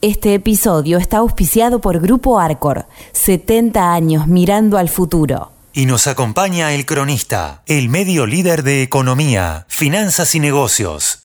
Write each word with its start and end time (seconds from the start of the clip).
Este 0.00 0.34
episodio 0.34 0.96
está 0.98 1.16
auspiciado 1.16 1.80
por 1.80 1.98
Grupo 1.98 2.38
Arcor, 2.38 2.86
70 3.14 3.92
años 3.92 4.28
mirando 4.28 4.78
al 4.78 4.88
futuro. 4.88 5.50
Y 5.72 5.86
nos 5.86 6.06
acompaña 6.06 6.72
el 6.72 6.86
cronista, 6.86 7.64
el 7.66 7.88
medio 7.88 8.24
líder 8.24 8.62
de 8.62 8.82
economía, 8.82 9.66
finanzas 9.68 10.36
y 10.36 10.38
negocios. 10.38 11.24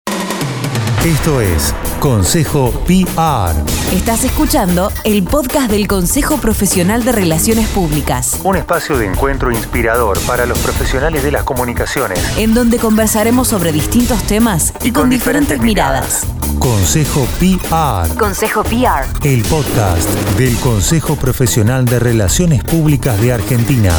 Esto 1.06 1.42
es 1.42 1.76
Consejo 2.00 2.72
PR. 2.88 3.54
Estás 3.92 4.24
escuchando 4.24 4.90
el 5.04 5.24
podcast 5.24 5.70
del 5.70 5.86
Consejo 5.86 6.38
Profesional 6.38 7.04
de 7.04 7.12
Relaciones 7.12 7.68
Públicas, 7.68 8.40
Un 8.46 8.56
espacio 8.56 8.98
de 8.98 9.08
encuentro 9.08 9.52
inspirador 9.52 10.18
para 10.22 10.46
los 10.46 10.58
profesionales 10.60 11.22
de 11.24 11.32
las 11.32 11.44
comunicaciones. 11.44 12.20
en 12.38 12.54
donde 12.54 12.78
conversaremos 12.78 13.50
sobre 13.50 13.74
distintos 13.74 14.24
temas 14.24 14.74
y, 14.82 14.92
con, 14.92 15.10
diferentes 15.10 15.60
miradas. 15.60 16.26
Consejo 16.60 17.28
PR, 17.38 18.18
Consejo 18.18 18.64
PR. 18.64 19.06
el 19.24 19.42
podcast 19.44 20.10
del 20.38 20.56
Consejo 20.60 21.18
Profesional 21.18 21.84
de 21.84 22.00
Relaciones 22.00 22.64
Públicas 22.64 23.20
de 23.20 23.34
Argentina. 23.34 23.92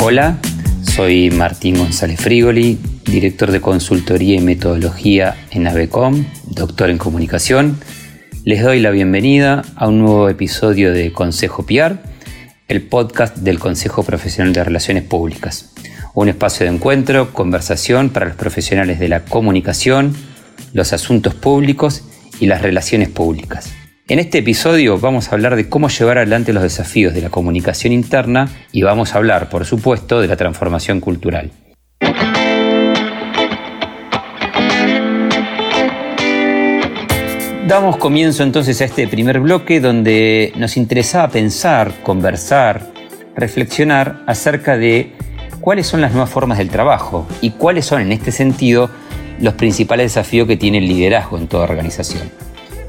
Hola, 0.00 0.38
soy 0.96 1.30
Martín 1.30 1.76
González 1.76 2.18
Frigoli, 2.18 2.78
director 3.04 3.52
de 3.52 3.60
consultoría 3.60 4.34
y 4.34 4.40
metodología 4.40 5.36
en 5.50 5.66
Avecom, 5.66 6.24
doctor 6.46 6.88
en 6.88 6.96
comunicación. 6.96 7.78
Les 8.44 8.62
doy 8.62 8.80
la 8.80 8.90
bienvenida 8.90 9.62
a 9.76 9.88
un 9.88 9.98
nuevo 9.98 10.30
episodio 10.30 10.94
de 10.94 11.12
Consejo 11.12 11.66
PR, 11.66 11.98
el 12.68 12.80
podcast 12.80 13.36
del 13.36 13.58
Consejo 13.58 14.04
Profesional 14.04 14.54
de 14.54 14.64
Relaciones 14.64 15.04
Públicas. 15.04 15.74
Un 16.14 16.30
espacio 16.30 16.64
de 16.64 16.72
encuentro, 16.72 17.34
conversación 17.34 18.08
para 18.08 18.24
los 18.24 18.36
profesionales 18.36 18.98
de 18.98 19.10
la 19.10 19.26
comunicación, 19.26 20.16
los 20.72 20.94
asuntos 20.94 21.34
públicos 21.34 22.04
y 22.40 22.46
las 22.46 22.62
relaciones 22.62 23.10
públicas. 23.10 23.70
En 24.08 24.20
este 24.20 24.38
episodio 24.38 25.00
vamos 25.00 25.26
a 25.26 25.32
hablar 25.32 25.56
de 25.56 25.68
cómo 25.68 25.88
llevar 25.88 26.18
adelante 26.18 26.52
los 26.52 26.62
desafíos 26.62 27.12
de 27.12 27.22
la 27.22 27.28
comunicación 27.28 27.92
interna 27.92 28.48
y 28.70 28.82
vamos 28.82 29.12
a 29.12 29.18
hablar, 29.18 29.48
por 29.48 29.64
supuesto, 29.64 30.20
de 30.20 30.28
la 30.28 30.36
transformación 30.36 31.00
cultural. 31.00 31.50
Damos 37.66 37.96
comienzo 37.96 38.44
entonces 38.44 38.80
a 38.80 38.84
este 38.84 39.08
primer 39.08 39.40
bloque 39.40 39.80
donde 39.80 40.52
nos 40.54 40.76
interesaba 40.76 41.28
pensar, 41.28 41.92
conversar, 42.04 42.92
reflexionar 43.34 44.22
acerca 44.28 44.76
de 44.76 45.14
cuáles 45.60 45.88
son 45.88 46.00
las 46.00 46.12
nuevas 46.12 46.30
formas 46.30 46.58
del 46.58 46.70
trabajo 46.70 47.26
y 47.40 47.50
cuáles 47.50 47.86
son 47.86 48.02
en 48.02 48.12
este 48.12 48.30
sentido 48.30 48.88
los 49.40 49.54
principales 49.54 50.14
desafíos 50.14 50.46
que 50.46 50.56
tiene 50.56 50.78
el 50.78 50.86
liderazgo 50.86 51.38
en 51.38 51.48
toda 51.48 51.64
organización. 51.64 52.45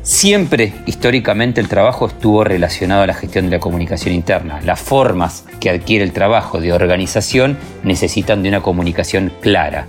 Siempre, 0.07 0.71
históricamente, 0.85 1.59
el 1.59 1.67
trabajo 1.67 2.07
estuvo 2.07 2.45
relacionado 2.45 3.01
a 3.01 3.07
la 3.07 3.13
gestión 3.13 3.43
de 3.49 3.57
la 3.57 3.59
comunicación 3.59 4.15
interna. 4.15 4.61
Las 4.63 4.79
formas 4.79 5.43
que 5.59 5.69
adquiere 5.69 6.05
el 6.05 6.13
trabajo 6.13 6.61
de 6.61 6.71
organización 6.71 7.57
necesitan 7.83 8.41
de 8.41 8.47
una 8.47 8.61
comunicación 8.61 9.33
clara. 9.41 9.85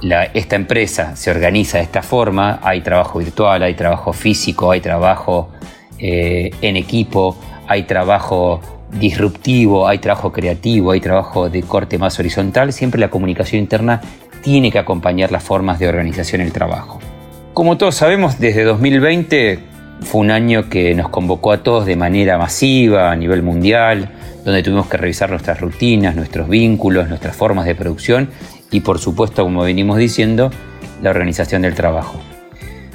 La- 0.00 0.24
esta 0.24 0.56
empresa 0.56 1.16
se 1.16 1.30
organiza 1.30 1.76
de 1.76 1.84
esta 1.84 2.00
forma, 2.00 2.60
hay 2.62 2.80
trabajo 2.80 3.18
virtual, 3.18 3.62
hay 3.62 3.74
trabajo 3.74 4.14
físico, 4.14 4.70
hay 4.70 4.80
trabajo 4.80 5.50
eh, 5.98 6.50
en 6.62 6.78
equipo, 6.78 7.36
hay 7.66 7.82
trabajo 7.82 8.62
disruptivo, 8.90 9.86
hay 9.86 9.98
trabajo 9.98 10.32
creativo, 10.32 10.92
hay 10.92 11.00
trabajo 11.02 11.50
de 11.50 11.62
corte 11.62 11.98
más 11.98 12.18
horizontal. 12.18 12.72
Siempre 12.72 12.98
la 12.98 13.10
comunicación 13.10 13.60
interna 13.60 14.00
tiene 14.42 14.72
que 14.72 14.78
acompañar 14.78 15.30
las 15.30 15.42
formas 15.42 15.78
de 15.78 15.88
organización 15.88 16.40
del 16.40 16.52
trabajo. 16.52 17.00
Como 17.58 17.76
todos 17.76 17.96
sabemos, 17.96 18.38
desde 18.38 18.62
2020 18.62 19.58
fue 20.02 20.20
un 20.20 20.30
año 20.30 20.68
que 20.68 20.94
nos 20.94 21.08
convocó 21.08 21.50
a 21.50 21.64
todos 21.64 21.86
de 21.86 21.96
manera 21.96 22.38
masiva 22.38 23.10
a 23.10 23.16
nivel 23.16 23.42
mundial, 23.42 24.12
donde 24.44 24.62
tuvimos 24.62 24.86
que 24.86 24.96
revisar 24.96 25.30
nuestras 25.30 25.60
rutinas, 25.60 26.14
nuestros 26.14 26.48
vínculos, 26.48 27.08
nuestras 27.08 27.34
formas 27.34 27.66
de 27.66 27.74
producción 27.74 28.30
y 28.70 28.82
por 28.82 29.00
supuesto, 29.00 29.42
como 29.42 29.62
venimos 29.62 29.98
diciendo, 29.98 30.52
la 31.02 31.10
organización 31.10 31.62
del 31.62 31.74
trabajo. 31.74 32.20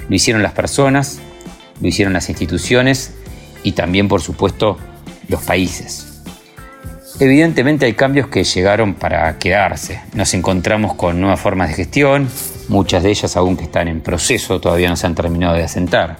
Lo 0.08 0.16
hicieron 0.16 0.42
las 0.42 0.54
personas, 0.54 1.20
lo 1.82 1.88
hicieron 1.90 2.14
las 2.14 2.30
instituciones 2.30 3.16
y 3.64 3.74
también, 3.74 4.08
por 4.08 4.22
supuesto, 4.22 4.78
los 5.28 5.44
países. 5.44 6.24
Evidentemente 7.20 7.86
hay 7.86 7.96
cambios 7.96 8.30
que 8.30 8.46
llegaron 8.46 8.94
para 8.94 9.38
quedarse. 9.40 10.00
Nos 10.14 10.34
encontramos 10.34 10.94
con 10.94 11.20
nuevas 11.20 11.42
formas 11.42 11.68
de 11.68 11.74
gestión, 11.74 12.30
muchas 12.70 13.04
de 13.04 13.12
ellas 13.12 13.36
aún 13.38 13.58
que 13.58 13.64
están 13.64 13.88
en 13.88 14.02
proceso, 14.02 14.60
todavía 14.60 14.90
no 14.90 14.96
se 14.96 15.08
han 15.08 15.16
terminado 15.16 15.56
de 15.56 15.64
asentar. 15.64 16.18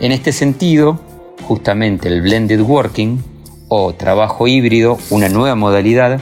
En 0.00 0.12
este 0.12 0.32
sentido, 0.32 1.00
justamente 1.42 2.08
el 2.08 2.22
blended 2.22 2.60
working 2.60 3.22
o 3.68 3.94
trabajo 3.94 4.46
híbrido, 4.46 4.98
una 5.10 5.28
nueva 5.28 5.54
modalidad 5.54 6.20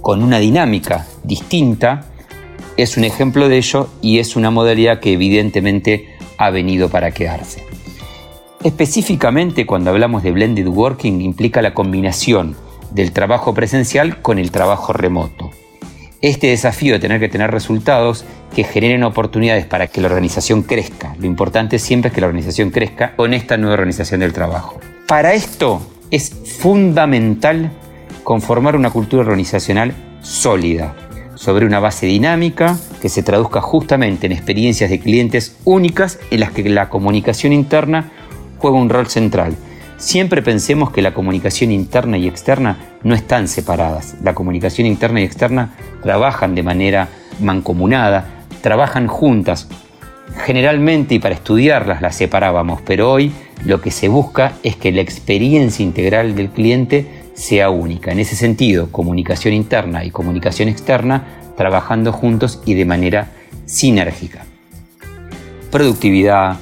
con 0.00 0.22
una 0.22 0.38
dinámica 0.38 1.06
distinta, 1.24 2.06
es 2.76 2.96
un 2.96 3.04
ejemplo 3.04 3.48
de 3.48 3.58
ello 3.58 3.88
y 4.00 4.20
es 4.20 4.36
una 4.36 4.50
modalidad 4.50 5.00
que 5.00 5.12
evidentemente 5.12 6.16
ha 6.36 6.50
venido 6.50 6.88
para 6.88 7.10
quedarse. 7.10 7.64
Específicamente 8.62 9.66
cuando 9.66 9.90
hablamos 9.90 10.22
de 10.22 10.32
blended 10.32 10.66
working 10.66 11.20
implica 11.20 11.62
la 11.62 11.74
combinación 11.74 12.56
del 12.90 13.12
trabajo 13.12 13.54
presencial 13.54 14.22
con 14.22 14.38
el 14.38 14.50
trabajo 14.50 14.92
remoto. 14.92 15.50
Este 16.20 16.48
desafío 16.48 16.94
de 16.94 16.98
tener 16.98 17.20
que 17.20 17.28
tener 17.28 17.52
resultados 17.52 18.24
que 18.52 18.64
generen 18.64 19.04
oportunidades 19.04 19.66
para 19.66 19.86
que 19.86 20.00
la 20.00 20.08
organización 20.08 20.62
crezca. 20.62 21.14
Lo 21.20 21.26
importante 21.26 21.78
siempre 21.78 22.08
es 22.08 22.14
que 22.14 22.20
la 22.20 22.26
organización 22.26 22.70
crezca 22.70 23.14
con 23.14 23.34
esta 23.34 23.56
nueva 23.56 23.74
organización 23.74 24.18
del 24.20 24.32
trabajo. 24.32 24.80
Para 25.06 25.34
esto 25.34 25.80
es 26.10 26.30
fundamental 26.58 27.70
conformar 28.24 28.74
una 28.74 28.90
cultura 28.90 29.22
organizacional 29.22 29.94
sólida, 30.20 30.96
sobre 31.36 31.66
una 31.66 31.78
base 31.78 32.06
dinámica 32.06 32.76
que 33.00 33.08
se 33.08 33.22
traduzca 33.22 33.60
justamente 33.60 34.26
en 34.26 34.32
experiencias 34.32 34.90
de 34.90 34.98
clientes 34.98 35.56
únicas 35.64 36.18
en 36.32 36.40
las 36.40 36.50
que 36.50 36.68
la 36.68 36.88
comunicación 36.88 37.52
interna 37.52 38.10
juega 38.58 38.76
un 38.76 38.90
rol 38.90 39.06
central. 39.06 39.54
Siempre 39.98 40.42
pensemos 40.42 40.92
que 40.92 41.02
la 41.02 41.12
comunicación 41.12 41.72
interna 41.72 42.18
y 42.18 42.28
externa 42.28 42.78
no 43.02 43.16
están 43.16 43.48
separadas. 43.48 44.14
La 44.22 44.32
comunicación 44.32 44.86
interna 44.86 45.20
y 45.20 45.24
externa 45.24 45.74
trabajan 46.04 46.54
de 46.54 46.62
manera 46.62 47.08
mancomunada, 47.40 48.44
trabajan 48.62 49.08
juntas. 49.08 49.68
Generalmente 50.46 51.16
y 51.16 51.18
para 51.18 51.34
estudiarlas 51.34 52.00
las 52.00 52.14
separábamos, 52.14 52.80
pero 52.82 53.10
hoy 53.10 53.32
lo 53.64 53.80
que 53.80 53.90
se 53.90 54.06
busca 54.06 54.52
es 54.62 54.76
que 54.76 54.92
la 54.92 55.00
experiencia 55.00 55.82
integral 55.82 56.36
del 56.36 56.50
cliente 56.50 57.24
sea 57.34 57.68
única. 57.70 58.12
En 58.12 58.20
ese 58.20 58.36
sentido, 58.36 58.92
comunicación 58.92 59.52
interna 59.52 60.04
y 60.04 60.12
comunicación 60.12 60.68
externa 60.68 61.26
trabajando 61.56 62.12
juntos 62.12 62.62
y 62.64 62.74
de 62.74 62.84
manera 62.84 63.32
sinérgica. 63.64 64.44
Productividad, 65.72 66.56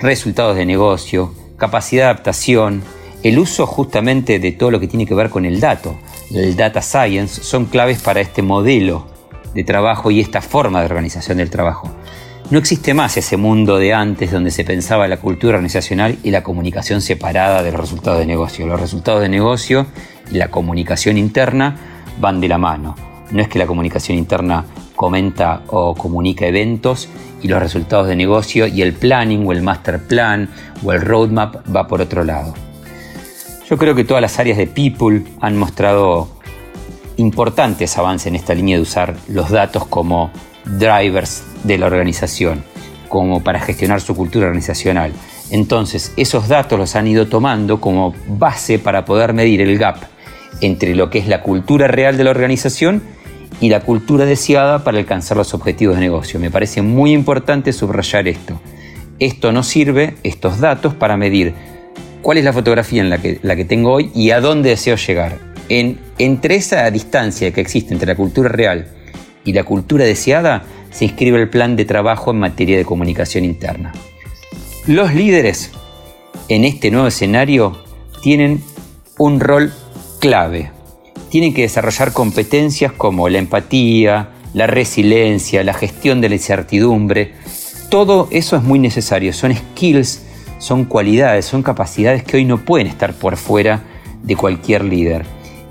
resultados 0.00 0.56
de 0.56 0.64
negocio, 0.64 1.34
capacidad 1.62 2.06
de 2.06 2.10
adaptación, 2.10 2.82
el 3.22 3.38
uso 3.38 3.68
justamente 3.68 4.40
de 4.40 4.50
todo 4.50 4.72
lo 4.72 4.80
que 4.80 4.88
tiene 4.88 5.06
que 5.06 5.14
ver 5.14 5.30
con 5.30 5.44
el 5.44 5.60
dato, 5.60 5.96
el 6.34 6.56
data 6.56 6.82
science, 6.82 7.40
son 7.40 7.66
claves 7.66 8.02
para 8.02 8.20
este 8.20 8.42
modelo 8.42 9.06
de 9.54 9.62
trabajo 9.62 10.10
y 10.10 10.18
esta 10.18 10.42
forma 10.42 10.80
de 10.80 10.86
organización 10.86 11.38
del 11.38 11.50
trabajo. 11.50 11.88
No 12.50 12.58
existe 12.58 12.94
más 12.94 13.16
ese 13.16 13.36
mundo 13.36 13.78
de 13.78 13.94
antes 13.94 14.32
donde 14.32 14.50
se 14.50 14.64
pensaba 14.64 15.06
la 15.06 15.18
cultura 15.18 15.54
organizacional 15.54 16.18
y 16.24 16.32
la 16.32 16.42
comunicación 16.42 17.00
separada 17.00 17.62
de 17.62 17.70
los 17.70 17.80
resultados 17.80 18.18
de 18.18 18.26
negocio. 18.26 18.66
Los 18.66 18.80
resultados 18.80 19.22
de 19.22 19.28
negocio 19.28 19.86
y 20.32 20.38
la 20.38 20.48
comunicación 20.48 21.16
interna 21.16 21.76
van 22.18 22.40
de 22.40 22.48
la 22.48 22.58
mano. 22.58 22.96
No 23.30 23.40
es 23.40 23.46
que 23.46 23.60
la 23.60 23.68
comunicación 23.68 24.18
interna 24.18 24.64
comenta 24.94 25.62
o 25.68 25.94
comunica 25.94 26.46
eventos 26.46 27.08
y 27.42 27.48
los 27.48 27.60
resultados 27.60 28.08
de 28.08 28.16
negocio 28.16 28.66
y 28.66 28.82
el 28.82 28.92
planning 28.92 29.46
o 29.46 29.52
el 29.52 29.62
master 29.62 30.00
plan 30.06 30.48
o 30.84 30.92
el 30.92 31.00
roadmap 31.00 31.56
va 31.74 31.86
por 31.86 32.00
otro 32.00 32.24
lado. 32.24 32.54
Yo 33.68 33.78
creo 33.78 33.94
que 33.94 34.04
todas 34.04 34.20
las 34.20 34.38
áreas 34.38 34.58
de 34.58 34.66
people 34.66 35.24
han 35.40 35.56
mostrado 35.56 36.28
importantes 37.16 37.96
avances 37.98 38.26
en 38.26 38.36
esta 38.36 38.54
línea 38.54 38.76
de 38.76 38.82
usar 38.82 39.16
los 39.28 39.50
datos 39.50 39.86
como 39.86 40.30
drivers 40.64 41.44
de 41.64 41.78
la 41.78 41.86
organización, 41.86 42.62
como 43.08 43.42
para 43.42 43.60
gestionar 43.60 44.00
su 44.00 44.14
cultura 44.14 44.46
organizacional. 44.46 45.12
Entonces, 45.50 46.12
esos 46.16 46.48
datos 46.48 46.78
los 46.78 46.96
han 46.96 47.06
ido 47.06 47.28
tomando 47.28 47.80
como 47.80 48.14
base 48.28 48.78
para 48.78 49.04
poder 49.04 49.32
medir 49.32 49.60
el 49.60 49.78
gap 49.78 49.96
entre 50.60 50.94
lo 50.94 51.10
que 51.10 51.18
es 51.18 51.28
la 51.28 51.42
cultura 51.42 51.88
real 51.88 52.16
de 52.16 52.24
la 52.24 52.30
organización 52.30 53.02
y 53.62 53.68
la 53.68 53.78
cultura 53.78 54.26
deseada 54.26 54.82
para 54.82 54.98
alcanzar 54.98 55.36
los 55.36 55.54
objetivos 55.54 55.94
de 55.94 56.00
negocio. 56.00 56.40
Me 56.40 56.50
parece 56.50 56.82
muy 56.82 57.12
importante 57.12 57.72
subrayar 57.72 58.26
esto. 58.26 58.60
Esto 59.20 59.52
nos 59.52 59.68
sirve, 59.68 60.16
estos 60.24 60.58
datos, 60.58 60.94
para 60.94 61.16
medir 61.16 61.54
cuál 62.22 62.38
es 62.38 62.44
la 62.44 62.52
fotografía 62.52 63.00
en 63.00 63.08
la 63.08 63.18
que, 63.18 63.38
la 63.40 63.54
que 63.54 63.64
tengo 63.64 63.92
hoy 63.92 64.10
y 64.16 64.32
a 64.32 64.40
dónde 64.40 64.70
deseo 64.70 64.96
llegar. 64.96 65.38
En, 65.68 66.00
entre 66.18 66.56
esa 66.56 66.90
distancia 66.90 67.52
que 67.52 67.60
existe 67.60 67.94
entre 67.94 68.08
la 68.08 68.16
cultura 68.16 68.48
real 68.48 68.88
y 69.44 69.52
la 69.52 69.62
cultura 69.62 70.04
deseada, 70.04 70.64
se 70.90 71.04
inscribe 71.04 71.40
el 71.40 71.48
plan 71.48 71.76
de 71.76 71.84
trabajo 71.84 72.32
en 72.32 72.40
materia 72.40 72.76
de 72.76 72.84
comunicación 72.84 73.44
interna. 73.44 73.92
Los 74.88 75.14
líderes 75.14 75.70
en 76.48 76.64
este 76.64 76.90
nuevo 76.90 77.06
escenario 77.06 77.78
tienen 78.22 78.60
un 79.18 79.38
rol 79.38 79.72
clave. 80.18 80.71
Tienen 81.32 81.54
que 81.54 81.62
desarrollar 81.62 82.12
competencias 82.12 82.92
como 82.92 83.30
la 83.30 83.38
empatía, 83.38 84.32
la 84.52 84.66
resiliencia, 84.66 85.64
la 85.64 85.72
gestión 85.72 86.20
de 86.20 86.28
la 86.28 86.34
incertidumbre. 86.34 87.32
Todo 87.88 88.28
eso 88.30 88.54
es 88.54 88.62
muy 88.62 88.78
necesario. 88.78 89.32
Son 89.32 89.50
skills, 89.54 90.20
son 90.58 90.84
cualidades, 90.84 91.46
son 91.46 91.62
capacidades 91.62 92.22
que 92.22 92.36
hoy 92.36 92.44
no 92.44 92.58
pueden 92.58 92.86
estar 92.86 93.14
por 93.14 93.38
fuera 93.38 93.82
de 94.22 94.36
cualquier 94.36 94.84
líder 94.84 95.24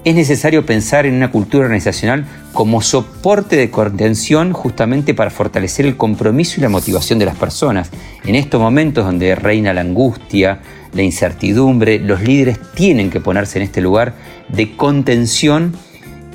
es 0.04 0.16
necesario 0.16 0.66
pensar 0.66 1.06
en 1.06 1.14
una 1.14 1.32
cultura 1.32 1.66
organizacional 1.66 2.26
como 2.54 2.82
soporte 2.82 3.56
de 3.56 3.70
contención 3.70 4.52
justamente 4.52 5.14
para 5.14 5.30
fortalecer 5.30 5.86
el 5.86 5.96
compromiso 5.96 6.56
y 6.58 6.64
la 6.64 6.70
motivación 6.70 7.20
de 7.20 7.26
las 7.26 7.36
personas. 7.36 7.92
En 8.26 8.36
estos 8.36 8.60
momentos 8.60 9.06
donde 9.06 9.36
reina 9.36 9.74
la 9.74 9.82
angustia, 9.82 10.60
la 10.94 11.02
incertidumbre, 11.02 12.00
los 12.00 12.22
líderes 12.22 12.60
tienen 12.74 13.10
que 13.10 13.20
ponerse 13.20 13.60
en 13.60 13.64
este 13.64 13.82
lugar 13.82 14.14
de 14.50 14.76
contención 14.76 15.74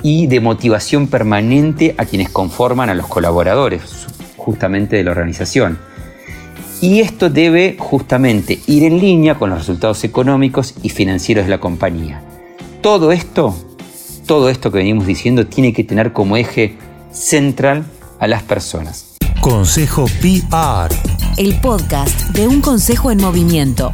y 0.03 0.27
de 0.27 0.39
motivación 0.39 1.07
permanente 1.07 1.95
a 1.97 2.05
quienes 2.05 2.29
conforman 2.29 2.89
a 2.89 2.95
los 2.95 3.07
colaboradores 3.07 4.07
justamente 4.37 4.95
de 4.95 5.03
la 5.03 5.11
organización. 5.11 5.79
Y 6.81 6.99
esto 6.99 7.29
debe 7.29 7.75
justamente 7.79 8.59
ir 8.67 8.83
en 8.83 8.99
línea 8.99 9.35
con 9.35 9.49
los 9.49 9.59
resultados 9.59 10.03
económicos 10.03 10.75
y 10.83 10.89
financieros 10.89 11.45
de 11.45 11.51
la 11.51 11.59
compañía 11.59 12.21
todo 12.87 13.11
esto, 13.11 13.53
todo 14.25 14.49
esto 14.49 14.71
que 14.71 14.77
venimos 14.77 15.05
diciendo 15.05 15.45
tiene 15.45 15.73
que 15.73 15.83
tener 15.83 16.13
como 16.13 16.37
eje 16.37 16.77
central 17.11 17.85
a 18.17 18.27
las 18.27 18.43
personas. 18.43 19.17
Consejo 19.41 20.05
PR. 20.21 20.95
El 21.37 21.59
podcast 21.59 22.29
de 22.29 22.47
un 22.47 22.61
consejo 22.61 23.11
en 23.11 23.17
movimiento. 23.19 23.91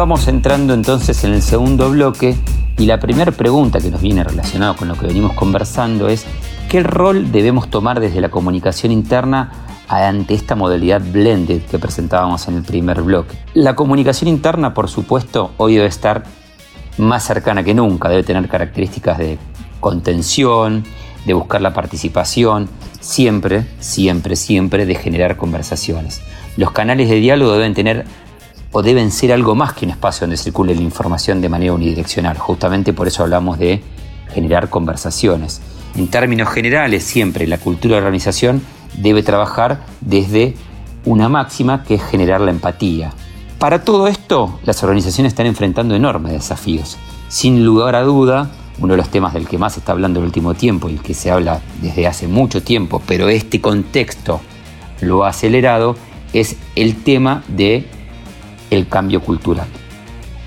Vamos 0.00 0.28
entrando 0.28 0.72
entonces 0.72 1.24
en 1.24 1.34
el 1.34 1.42
segundo 1.42 1.90
bloque 1.90 2.34
y 2.78 2.86
la 2.86 2.98
primera 2.98 3.32
pregunta 3.32 3.80
que 3.80 3.90
nos 3.90 4.00
viene 4.00 4.24
relacionada 4.24 4.72
con 4.72 4.88
lo 4.88 4.94
que 4.94 5.06
venimos 5.06 5.34
conversando 5.34 6.08
es 6.08 6.24
¿qué 6.70 6.82
rol 6.82 7.30
debemos 7.32 7.68
tomar 7.68 8.00
desde 8.00 8.22
la 8.22 8.30
comunicación 8.30 8.92
interna 8.92 9.52
ante 9.88 10.32
esta 10.32 10.54
modalidad 10.54 11.02
blended 11.02 11.60
que 11.64 11.78
presentábamos 11.78 12.48
en 12.48 12.54
el 12.54 12.62
primer 12.62 13.02
bloque. 13.02 13.36
La 13.52 13.76
comunicación 13.76 14.28
interna, 14.28 14.72
por 14.72 14.88
supuesto, 14.88 15.50
hoy 15.58 15.74
debe 15.74 15.88
estar 15.88 16.24
más 16.96 17.22
cercana 17.22 17.62
que 17.62 17.74
nunca, 17.74 18.08
debe 18.08 18.22
tener 18.22 18.48
características 18.48 19.18
de 19.18 19.36
contención, 19.80 20.82
de 21.26 21.34
buscar 21.34 21.60
la 21.60 21.74
participación, 21.74 22.70
siempre, 23.00 23.66
siempre, 23.80 24.34
siempre 24.36 24.86
de 24.86 24.94
generar 24.94 25.36
conversaciones. 25.36 26.22
Los 26.56 26.70
canales 26.70 27.10
de 27.10 27.16
diálogo 27.16 27.52
deben 27.52 27.74
tener 27.74 28.06
o 28.72 28.82
deben 28.82 29.10
ser 29.10 29.32
algo 29.32 29.54
más 29.54 29.72
que 29.72 29.84
un 29.84 29.90
espacio 29.90 30.26
donde 30.26 30.36
circule 30.36 30.74
la 30.74 30.82
información 30.82 31.40
de 31.40 31.48
manera 31.48 31.72
unidireccional. 31.72 32.38
Justamente 32.38 32.92
por 32.92 33.08
eso 33.08 33.22
hablamos 33.22 33.58
de 33.58 33.82
generar 34.32 34.70
conversaciones. 34.70 35.60
En 35.96 36.08
términos 36.08 36.48
generales, 36.48 37.02
siempre 37.02 37.46
la 37.46 37.58
cultura 37.58 37.96
de 37.96 38.02
organización 38.02 38.62
debe 38.94 39.22
trabajar 39.22 39.80
desde 40.00 40.54
una 41.04 41.28
máxima 41.28 41.82
que 41.82 41.94
es 41.94 42.02
generar 42.02 42.40
la 42.40 42.50
empatía. 42.50 43.12
Para 43.58 43.82
todo 43.84 44.06
esto, 44.06 44.58
las 44.64 44.82
organizaciones 44.82 45.32
están 45.32 45.46
enfrentando 45.46 45.94
enormes 45.94 46.32
desafíos. 46.32 46.96
Sin 47.28 47.64
lugar 47.64 47.94
a 47.94 48.02
duda, 48.02 48.50
uno 48.78 48.94
de 48.94 48.96
los 48.96 49.10
temas 49.10 49.34
del 49.34 49.46
que 49.48 49.58
más 49.58 49.74
se 49.74 49.80
está 49.80 49.92
hablando 49.92 50.20
el 50.20 50.26
último 50.26 50.54
tiempo 50.54 50.88
y 50.88 50.94
el 50.94 51.02
que 51.02 51.14
se 51.14 51.30
habla 51.30 51.60
desde 51.82 52.06
hace 52.06 52.26
mucho 52.26 52.62
tiempo, 52.62 53.02
pero 53.06 53.28
este 53.28 53.60
contexto 53.60 54.40
lo 55.00 55.24
ha 55.24 55.28
acelerado, 55.28 55.96
es 56.32 56.56
el 56.76 57.02
tema 57.02 57.42
de 57.48 57.86
el 58.70 58.88
cambio 58.88 59.20
cultural. 59.20 59.66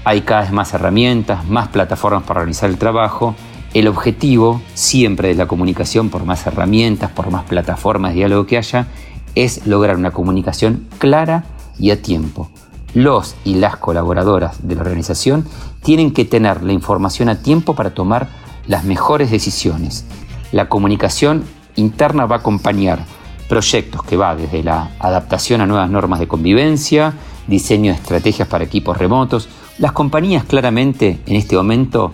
Hay 0.06 0.22
cada 0.22 0.42
vez 0.42 0.52
más 0.52 0.74
herramientas, 0.74 1.48
más 1.48 1.68
plataformas 1.70 2.24
para 2.24 2.42
realizar 2.42 2.70
el 2.70 2.78
trabajo 2.78 3.36
el 3.74 3.88
objetivo 3.88 4.62
siempre 4.76 5.30
de 5.30 5.36
la 5.36 5.48
comunicación, 5.48 6.10
por 6.10 6.26
más 6.26 6.46
herramientas, 6.46 7.12
por 7.12 7.32
más 7.32 7.44
plataformas 7.44 8.12
de 8.12 8.18
diálogo 8.18 8.46
que 8.46 8.58
haya, 8.58 8.88
es 9.36 9.66
lograr 9.66 9.98
una 9.98 10.12
comunicación 10.12 10.88
clara 11.00 11.44
y 11.80 11.90
a 11.90 12.02
tiempo. 12.02 12.50
Los 12.94 13.36
y 13.44 13.56
las 13.56 13.78
colaboradoras 13.78 14.68
de 14.68 14.76
la 14.76 14.82
organización 14.82 15.48
tienen 15.82 16.14
que 16.14 16.26
tener 16.26 16.62
la 16.62 16.74
información 16.74 17.30
a 17.30 17.42
tiempo 17.42 17.76
para 17.76 17.96
tomar 17.96 18.28
las 18.68 18.84
mejores 18.84 19.32
decisiones. 19.32 20.06
La 20.52 20.70
comunicación 20.70 21.44
interna 21.76 22.28
va 22.28 22.36
a 22.36 22.40
acompañar 22.40 23.04
proyectos 23.50 24.04
que 24.04 24.18
va 24.18 24.36
desde 24.36 24.62
la 24.62 24.92
adaptación 25.00 25.62
a 25.62 25.66
nuevas 25.66 25.90
normas 25.90 26.20
de 26.20 26.28
convivencia, 26.28 27.14
diseño 27.48 27.92
de 27.92 27.98
estrategias 27.98 28.48
para 28.48 28.64
equipos 28.64 28.98
remotos. 28.98 29.50
Las 29.78 29.92
compañías 29.92 30.44
claramente 30.44 31.20
en 31.26 31.36
este 31.36 31.56
momento 31.56 32.14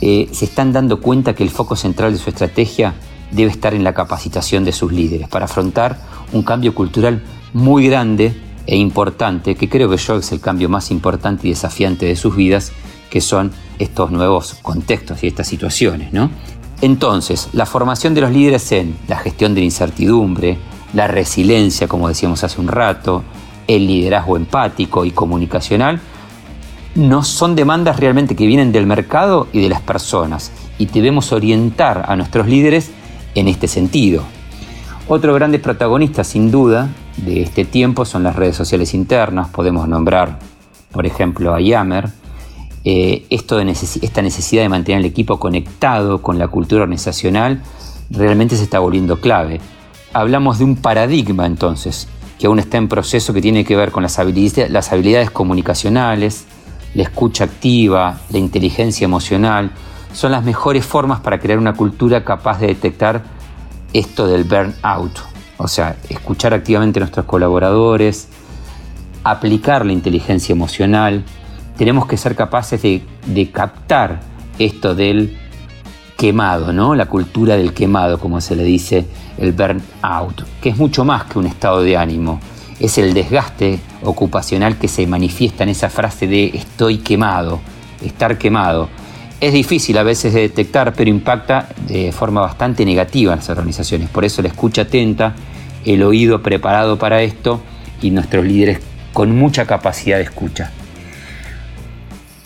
eh, 0.00 0.28
se 0.32 0.44
están 0.44 0.72
dando 0.72 1.00
cuenta 1.00 1.34
que 1.34 1.42
el 1.42 1.50
foco 1.50 1.76
central 1.76 2.12
de 2.12 2.18
su 2.18 2.30
estrategia 2.30 2.94
debe 3.30 3.50
estar 3.50 3.74
en 3.74 3.84
la 3.84 3.94
capacitación 3.94 4.64
de 4.64 4.72
sus 4.72 4.92
líderes 4.92 5.28
para 5.28 5.46
afrontar 5.46 5.98
un 6.32 6.42
cambio 6.42 6.74
cultural 6.74 7.22
muy 7.52 7.88
grande 7.88 8.34
e 8.66 8.76
importante, 8.76 9.54
que 9.54 9.68
creo 9.68 9.88
que 9.88 9.96
yo 9.96 10.16
es 10.16 10.32
el 10.32 10.40
cambio 10.40 10.68
más 10.68 10.90
importante 10.90 11.46
y 11.46 11.50
desafiante 11.50 12.06
de 12.06 12.16
sus 12.16 12.36
vidas, 12.36 12.72
que 13.10 13.20
son 13.20 13.52
estos 13.78 14.10
nuevos 14.10 14.54
contextos 14.62 15.22
y 15.22 15.26
estas 15.26 15.48
situaciones. 15.48 16.12
¿no? 16.12 16.30
Entonces, 16.80 17.48
la 17.52 17.66
formación 17.66 18.14
de 18.14 18.20
los 18.20 18.30
líderes 18.30 18.70
en 18.72 18.96
la 19.08 19.16
gestión 19.16 19.54
de 19.54 19.60
la 19.60 19.66
incertidumbre, 19.66 20.58
la 20.94 21.06
resiliencia, 21.06 21.88
como 21.88 22.08
decíamos 22.08 22.44
hace 22.44 22.60
un 22.60 22.68
rato, 22.68 23.22
el 23.66 23.86
liderazgo 23.86 24.36
empático 24.36 25.04
y 25.04 25.10
comunicacional, 25.10 26.00
no 26.94 27.22
son 27.22 27.54
demandas 27.54 27.98
realmente 27.98 28.36
que 28.36 28.46
vienen 28.46 28.72
del 28.72 28.86
mercado 28.86 29.48
y 29.52 29.60
de 29.60 29.68
las 29.68 29.80
personas 29.80 30.52
y 30.78 30.86
debemos 30.86 31.32
orientar 31.32 32.04
a 32.08 32.16
nuestros 32.16 32.46
líderes 32.46 32.90
en 33.34 33.48
este 33.48 33.68
sentido. 33.68 34.22
Otro 35.08 35.34
grande 35.34 35.58
protagonista 35.58 36.22
sin 36.24 36.50
duda 36.50 36.88
de 37.16 37.42
este 37.42 37.64
tiempo 37.64 38.04
son 38.04 38.22
las 38.22 38.36
redes 38.36 38.56
sociales 38.56 38.94
internas, 38.94 39.48
podemos 39.48 39.88
nombrar 39.88 40.38
por 40.92 41.06
ejemplo 41.06 41.54
a 41.54 41.60
Yammer, 41.60 42.10
eh, 42.84 43.26
esto 43.30 43.56
de 43.56 43.70
esta 43.70 44.22
necesidad 44.22 44.62
de 44.62 44.68
mantener 44.68 45.00
el 45.00 45.06
equipo 45.06 45.38
conectado 45.38 46.20
con 46.20 46.38
la 46.38 46.48
cultura 46.48 46.82
organizacional 46.82 47.62
realmente 48.10 48.56
se 48.56 48.64
está 48.64 48.78
volviendo 48.80 49.20
clave. 49.20 49.60
Hablamos 50.12 50.58
de 50.58 50.64
un 50.64 50.76
paradigma 50.76 51.46
entonces, 51.46 52.08
que 52.42 52.48
aún 52.48 52.58
está 52.58 52.76
en 52.76 52.88
proceso 52.88 53.32
que 53.32 53.40
tiene 53.40 53.64
que 53.64 53.76
ver 53.76 53.92
con 53.92 54.02
las 54.02 54.18
habilidades 54.18 55.30
comunicacionales, 55.30 56.44
la 56.92 57.04
escucha 57.04 57.44
activa, 57.44 58.18
la 58.30 58.38
inteligencia 58.38 59.04
emocional, 59.04 59.70
son 60.12 60.32
las 60.32 60.42
mejores 60.42 60.84
formas 60.84 61.20
para 61.20 61.38
crear 61.38 61.60
una 61.60 61.74
cultura 61.74 62.24
capaz 62.24 62.58
de 62.58 62.66
detectar 62.66 63.22
esto 63.92 64.26
del 64.26 64.42
burnout. 64.42 65.20
O 65.56 65.68
sea, 65.68 65.94
escuchar 66.08 66.52
activamente 66.52 66.98
a 66.98 67.02
nuestros 67.02 67.26
colaboradores, 67.26 68.26
aplicar 69.22 69.86
la 69.86 69.92
inteligencia 69.92 70.52
emocional. 70.52 71.22
Tenemos 71.76 72.06
que 72.06 72.16
ser 72.16 72.34
capaces 72.34 72.82
de, 72.82 73.04
de 73.24 73.52
captar 73.52 74.18
esto 74.58 74.96
del 74.96 75.38
quemado, 76.22 76.72
¿no? 76.72 76.94
La 76.94 77.06
cultura 77.06 77.56
del 77.56 77.74
quemado, 77.74 78.16
como 78.16 78.40
se 78.40 78.54
le 78.54 78.62
dice 78.62 79.04
el 79.38 79.50
burnout, 79.50 80.46
que 80.60 80.68
es 80.68 80.76
mucho 80.76 81.04
más 81.04 81.24
que 81.24 81.36
un 81.40 81.48
estado 81.48 81.82
de 81.82 81.96
ánimo 81.96 82.38
es 82.78 82.96
el 82.96 83.12
desgaste 83.12 83.80
ocupacional 84.04 84.78
que 84.78 84.86
se 84.86 85.04
manifiesta 85.08 85.64
en 85.64 85.70
esa 85.70 85.90
frase 85.90 86.28
de 86.28 86.52
estoy 86.54 86.98
quemado, 86.98 87.58
estar 88.04 88.38
quemado. 88.38 88.88
Es 89.40 89.52
difícil 89.52 89.98
a 89.98 90.04
veces 90.04 90.32
de 90.32 90.42
detectar, 90.42 90.94
pero 90.94 91.10
impacta 91.10 91.68
de 91.88 92.12
forma 92.12 92.40
bastante 92.40 92.84
negativa 92.84 93.32
en 93.32 93.40
las 93.40 93.50
organizaciones. 93.50 94.08
Por 94.08 94.24
eso 94.24 94.42
la 94.42 94.48
escucha 94.48 94.82
atenta, 94.82 95.34
el 95.84 96.04
oído 96.04 96.40
preparado 96.40 97.00
para 97.00 97.20
esto 97.22 97.60
y 98.00 98.12
nuestros 98.12 98.44
líderes 98.44 98.78
con 99.12 99.36
mucha 99.36 99.66
capacidad 99.66 100.18
de 100.18 100.22
escucha. 100.22 100.70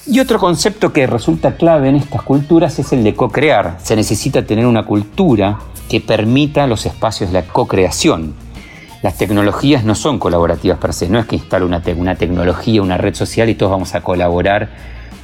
Y 0.09 0.21
otro 0.21 0.39
concepto 0.39 0.93
que 0.93 1.07
resulta 1.07 1.57
clave 1.57 1.89
en 1.89 1.97
estas 1.97 2.23
culturas 2.23 2.79
es 2.79 2.93
el 2.93 3.03
de 3.03 3.15
co-crear. 3.15 3.79
Se 3.83 3.97
necesita 3.97 4.47
tener 4.47 4.67
una 4.67 4.85
cultura 4.85 5.59
que 5.89 6.01
permita 6.01 6.67
los 6.67 6.87
espacios 6.87 7.33
de 7.33 7.41
la 7.41 7.47
co-creación, 7.47 8.35
las 9.07 9.19
tecnologías 9.19 9.85
no 9.85 9.95
son 9.95 10.19
colaborativas 10.19 10.79
per 10.79 10.93
se, 10.93 11.09
no 11.09 11.19
es 11.19 11.27
que 11.27 11.37
instale 11.37 11.65
una, 11.65 11.83
una 11.97 12.17
tecnología, 12.17 12.83
una 12.83 12.97
red 12.97 13.15
social 13.15 13.49
y 13.49 13.55
todos 13.55 13.71
vamos 13.71 13.95
a 13.95 14.01
colaborar 14.01 14.71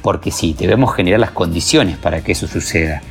porque 0.01 0.31
sí, 0.31 0.55
debemos 0.57 0.93
generar 0.93 1.19
las 1.19 1.31
condiciones 1.31 1.97
para 1.97 2.21
que 2.21 2.33
eso 2.33 2.47
suceda. 2.47 3.01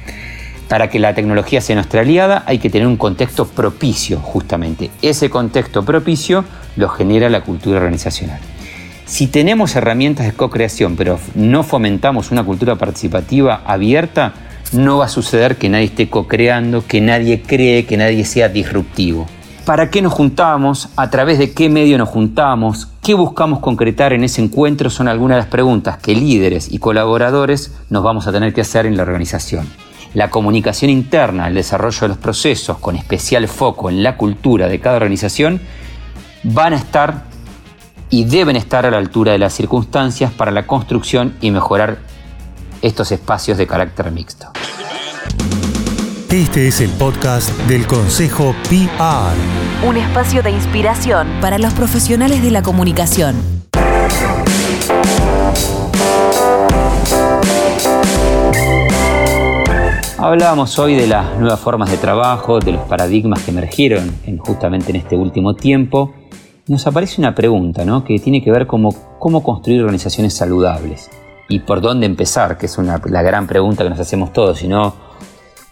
Para 0.69 0.89
que 0.89 0.99
la 0.99 1.15
tecnología 1.15 1.61
sea 1.61 1.77
nuestra 1.77 2.01
aliada 2.01 2.45
hay 2.47 2.59
que 2.59 2.71
tener 2.71 2.87
un 2.87 2.97
contexto 2.97 3.47
propicio, 3.47 4.19
justamente. 4.21 4.91
Ese 5.03 5.29
contexto 5.29 5.85
propicio 5.85 6.45
lo 6.77 6.89
genera 6.89 7.29
la 7.29 7.43
cultura 7.43 7.79
organizacional. 7.79 8.41
Si 9.07 9.27
tenemos 9.27 9.75
herramientas 9.77 10.27
de 10.27 10.33
co-creación, 10.33 10.97
pero 10.97 11.19
no 11.35 11.65
fomentamos 11.65 12.31
una 12.31 12.45
cultura 12.45 12.77
participativa 12.77 13.63
abierta, 13.67 14.33
no 14.73 14.99
va 14.99 15.07
a 15.07 15.09
suceder 15.09 15.57
que 15.57 15.69
nadie 15.69 15.87
esté 15.87 16.09
co-creando, 16.09 16.87
que 16.87 17.01
nadie 17.01 17.43
cree, 17.43 17.85
que 17.85 17.97
nadie 17.97 18.25
sea 18.25 18.49
disruptivo. 18.49 19.27
¿Para 19.67 19.91
qué 19.91 20.03
nos 20.03 20.13
juntamos? 20.13 20.89
¿A 20.97 21.11
través 21.11 21.39
de 21.39 21.53
qué 21.53 21.69
medio 21.69 21.99
nos 21.99 22.09
juntamos? 22.09 22.89
¿Qué 23.03 23.15
buscamos 23.15 23.61
concretar 23.61 24.13
en 24.13 24.25
ese 24.25 24.43
encuentro? 24.43 24.91
Son 24.91 25.09
algunas 25.09 25.37
de 25.37 25.43
las 25.43 25.51
preguntas 25.51 25.99
que 25.99 26.15
líderes 26.15 26.73
y 26.73 26.79
colaboradores 26.79 27.73
nos 27.91 28.03
vamos 28.03 28.27
a 28.27 28.33
tener 28.33 28.55
que 28.55 28.63
hacer 28.63 28.87
en 28.87 28.97
la 28.97 29.03
organización. 29.03 29.69
La 30.15 30.31
comunicación 30.31 30.91
interna, 30.91 31.49
el 31.49 31.55
desarrollo 31.55 32.01
de 32.03 32.09
los 32.09 32.19
procesos, 32.19 32.79
con 32.79 32.97
especial 32.97 33.47
foco 33.47 33.89
en 33.89 34.03
la 34.03 34.17
cultura 34.17 34.69
de 34.69 34.81
cada 34.81 34.97
organización, 34.97 35.61
van 36.43 36.73
a 36.73 36.77
estar 36.77 37.32
y 38.13 38.25
deben 38.25 38.57
estar 38.57 38.85
a 38.85 38.91
la 38.91 38.99
altura 38.99 39.33
de 39.33 39.39
las 39.39 39.55
circunstancias 39.55 40.31
para 40.31 40.51
la 40.51 40.67
construcción 40.67 41.35
y 41.41 41.51
mejorar 41.51 41.97
estos 42.83 43.11
espacios 43.11 43.57
de 43.57 43.67
carácter 43.67 44.11
mixto. 44.13 44.49
Este 46.31 46.69
es 46.69 46.83
el 46.83 46.91
podcast 46.91 47.51
del 47.63 47.87
Consejo 47.87 48.55
PR. 48.69 49.89
Un 49.89 49.97
espacio 49.97 50.43
de 50.43 50.51
inspiración 50.51 51.27
para 51.41 51.57
los 51.57 51.73
profesionales 51.73 52.43
de 52.43 52.51
la 52.51 52.63
comunicación. 52.63 53.35
Hablábamos 60.19 60.79
hoy 60.79 60.97
de 60.97 61.07
las 61.07 61.39
nuevas 61.39 61.59
formas 61.59 61.91
de 61.91 61.97
trabajo, 61.97 62.59
de 62.59 62.73
los 62.73 62.83
paradigmas 62.83 63.43
que 63.43 63.53
emergieron 63.53 64.15
justamente 64.39 64.91
en 64.91 64.97
este 64.97 65.17
último 65.17 65.55
tiempo. 65.55 66.13
Nos 66.69 66.87
aparece 66.87 67.21
una 67.21 67.35
pregunta 67.35 67.85
¿no? 67.85 68.05
que 68.05 68.21
tiene 68.21 68.41
que 68.41 68.53
ver 68.53 68.69
con 68.69 68.89
cómo 69.19 69.43
construir 69.43 69.81
organizaciones 69.81 70.35
saludables 70.35 71.11
y 71.49 71.59
por 71.59 71.81
dónde 71.81 72.07
empezar, 72.07 72.57
que 72.57 72.67
es 72.67 72.79
la 72.79 73.23
gran 73.23 73.49
pregunta 73.49 73.83
que 73.83 73.91
nos 73.91 73.99
hacemos 73.99 74.33
todos, 74.33 74.59
si 74.59 74.69
no 74.69 74.95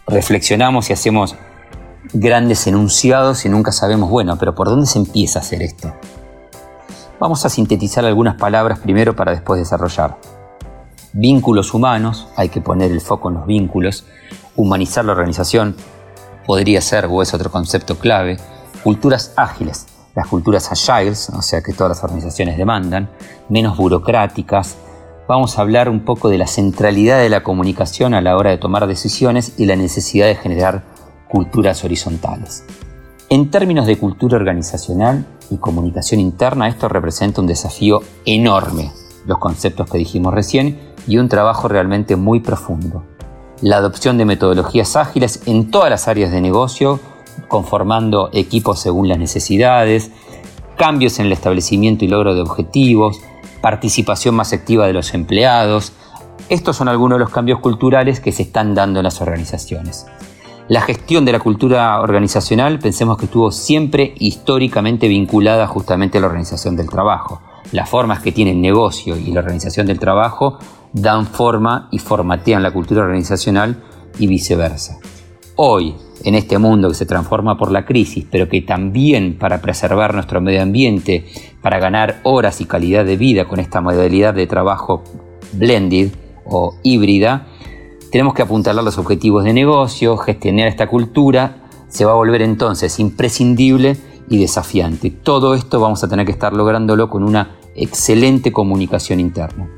reflexionamos 0.05 0.89
y 0.89 0.93
hacemos 0.93 1.35
grandes 2.11 2.67
enunciados 2.67 3.45
y 3.45 3.49
nunca 3.49 3.71
sabemos, 3.71 4.09
bueno, 4.09 4.37
pero 4.37 4.53
¿por 4.53 4.67
dónde 4.67 4.85
se 4.85 4.99
empieza 4.99 5.39
a 5.39 5.43
hacer 5.43 5.61
esto? 5.61 5.93
Vamos 7.21 7.45
a 7.45 7.49
sintetizar 7.49 8.03
algunas 8.03 8.35
palabras 8.35 8.79
primero 8.79 9.15
para 9.15 9.31
después 9.31 9.61
desarrollar. 9.61 10.17
Vínculos 11.13 11.73
humanos, 11.73 12.27
hay 12.35 12.49
que 12.49 12.59
poner 12.59 12.91
el 12.91 12.99
foco 12.99 13.29
en 13.29 13.35
los 13.35 13.45
vínculos. 13.45 14.05
Humanizar 14.57 15.05
la 15.05 15.13
organización 15.13 15.73
podría 16.45 16.81
ser 16.81 17.05
o 17.05 17.21
es 17.21 17.33
otro 17.33 17.49
concepto 17.49 17.97
clave. 17.97 18.37
Culturas 18.83 19.33
ágiles, 19.37 19.85
las 20.15 20.27
culturas 20.27 20.71
agiles, 20.71 21.29
o 21.29 21.41
sea 21.41 21.61
que 21.61 21.73
todas 21.73 21.89
las 21.89 22.03
organizaciones 22.03 22.57
demandan, 22.57 23.09
menos 23.49 23.77
burocráticas, 23.77 24.77
vamos 25.27 25.57
a 25.57 25.61
hablar 25.61 25.89
un 25.89 26.01
poco 26.01 26.29
de 26.29 26.37
la 26.37 26.47
centralidad 26.47 27.19
de 27.19 27.29
la 27.29 27.43
comunicación 27.43 28.13
a 28.13 28.21
la 28.21 28.35
hora 28.35 28.49
de 28.49 28.57
tomar 28.57 28.87
decisiones 28.87 29.53
y 29.57 29.65
la 29.65 29.75
necesidad 29.75 30.27
de 30.27 30.35
generar 30.35 30.83
culturas 31.29 31.83
horizontales. 31.85 32.65
En 33.29 33.49
términos 33.49 33.85
de 33.85 33.97
cultura 33.97 34.35
organizacional 34.35 35.25
y 35.49 35.57
comunicación 35.57 36.19
interna, 36.19 36.67
esto 36.67 36.89
representa 36.89 37.39
un 37.39 37.47
desafío 37.47 38.01
enorme, 38.25 38.91
los 39.25 39.37
conceptos 39.37 39.89
que 39.89 39.97
dijimos 39.97 40.33
recién, 40.33 40.91
y 41.07 41.17
un 41.17 41.29
trabajo 41.29 41.69
realmente 41.69 42.17
muy 42.17 42.41
profundo. 42.41 43.05
La 43.61 43.77
adopción 43.77 44.17
de 44.17 44.25
metodologías 44.25 44.97
ágiles 44.97 45.43
en 45.45 45.71
todas 45.71 45.89
las 45.89 46.09
áreas 46.09 46.31
de 46.31 46.41
negocio, 46.41 46.99
conformando 47.47 48.29
equipos 48.33 48.79
según 48.79 49.07
las 49.07 49.17
necesidades, 49.17 50.11
cambios 50.77 51.19
en 51.19 51.27
el 51.27 51.31
establecimiento 51.31 52.05
y 52.05 52.07
logro 52.07 52.33
de 52.33 52.41
objetivos, 52.41 53.19
participación 53.61 54.35
más 54.35 54.53
activa 54.53 54.87
de 54.87 54.93
los 54.93 55.13
empleados. 55.13 55.93
Estos 56.49 56.77
son 56.77 56.87
algunos 56.87 57.17
de 57.17 57.25
los 57.25 57.29
cambios 57.29 57.59
culturales 57.59 58.19
que 58.19 58.31
se 58.31 58.43
están 58.43 58.73
dando 58.73 58.99
en 58.99 59.03
las 59.03 59.21
organizaciones. 59.21 60.07
La 60.67 60.81
gestión 60.81 61.25
de 61.25 61.33
la 61.33 61.39
cultura 61.39 61.99
organizacional 61.99 62.79
pensemos 62.79 63.17
que 63.17 63.25
estuvo 63.25 63.51
siempre 63.51 64.13
históricamente 64.17 65.07
vinculada 65.07 65.67
justamente 65.67 66.17
a 66.17 66.21
la 66.21 66.27
organización 66.27 66.75
del 66.75 66.89
trabajo. 66.89 67.41
Las 67.71 67.89
formas 67.89 68.21
que 68.21 68.31
tiene 68.31 68.51
el 68.51 68.61
negocio 68.61 69.17
y 69.17 69.31
la 69.31 69.41
organización 69.41 69.87
del 69.87 69.99
trabajo 69.99 70.59
dan 70.93 71.25
forma 71.25 71.89
y 71.91 71.99
formatean 71.99 72.63
la 72.63 72.71
cultura 72.71 73.03
organizacional 73.03 73.83
y 74.17 74.27
viceversa. 74.27 74.99
Hoy, 75.63 75.93
en 76.23 76.33
este 76.33 76.57
mundo 76.57 76.89
que 76.89 76.95
se 76.95 77.05
transforma 77.05 77.55
por 77.55 77.71
la 77.71 77.85
crisis, 77.85 78.25
pero 78.31 78.49
que 78.49 78.61
también 78.61 79.37
para 79.37 79.61
preservar 79.61 80.15
nuestro 80.15 80.41
medio 80.41 80.63
ambiente, 80.63 81.27
para 81.61 81.77
ganar 81.77 82.19
horas 82.23 82.61
y 82.61 82.65
calidad 82.65 83.05
de 83.05 83.15
vida 83.15 83.47
con 83.47 83.59
esta 83.59 83.79
modalidad 83.79 84.33
de 84.33 84.47
trabajo 84.47 85.03
blended 85.53 86.13
o 86.45 86.73
híbrida, 86.81 87.45
tenemos 88.11 88.33
que 88.33 88.41
apuntar 88.41 88.75
a 88.79 88.81
los 88.81 88.97
objetivos 88.97 89.43
de 89.43 89.53
negocio, 89.53 90.17
gestionar 90.17 90.67
esta 90.67 90.87
cultura, 90.87 91.57
se 91.89 92.05
va 92.05 92.13
a 92.13 92.15
volver 92.15 92.41
entonces 92.41 92.97
imprescindible 92.97 93.97
y 94.29 94.39
desafiante. 94.39 95.11
Todo 95.11 95.53
esto 95.53 95.79
vamos 95.79 96.03
a 96.03 96.07
tener 96.07 96.25
que 96.25 96.31
estar 96.31 96.53
lográndolo 96.53 97.07
con 97.07 97.23
una 97.23 97.57
excelente 97.75 98.51
comunicación 98.51 99.19
interna. 99.19 99.69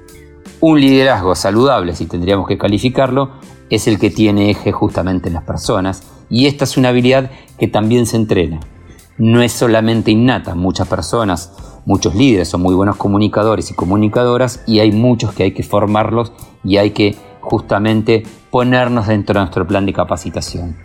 Un 0.62 0.80
liderazgo 0.80 1.36
saludable, 1.36 1.94
si 1.94 2.06
tendríamos 2.06 2.48
que 2.48 2.58
calificarlo, 2.58 3.32
es 3.76 3.88
el 3.88 4.00
que 4.00 4.10
tiene 4.10 4.50
eje 4.52 4.72
justamente 4.72 5.30
en 5.30 5.36
las 5.36 5.44
personas 5.44 6.04
y 6.30 6.48
esta 6.48 6.64
es 6.64 6.78
una 6.78 6.90
habilidad 6.90 7.32
que 7.58 7.68
también 7.68 8.06
se 8.06 8.18
entrena. 8.18 8.60
No 9.18 9.42
es 9.42 9.52
solamente 9.52 10.12
innata, 10.12 10.56
muchas 10.56 10.88
personas, 10.88 11.54
muchos 11.86 12.16
líderes 12.16 12.50
son 12.50 12.62
muy 12.62 12.76
buenos 12.76 12.98
comunicadores 12.98 13.72
y 13.72 13.76
comunicadoras 13.76 14.64
y 14.66 14.80
hay 14.80 14.92
muchos 14.92 15.34
que 15.34 15.44
hay 15.44 15.52
que 15.54 15.64
formarlos 15.64 16.32
y 16.64 16.78
hay 16.78 16.92
que 16.92 17.16
justamente 17.42 18.24
ponernos 18.50 19.08
dentro 19.08 19.34
de 19.34 19.42
nuestro 19.42 19.68
plan 19.68 19.86
de 19.86 19.94
capacitación. 19.94 20.78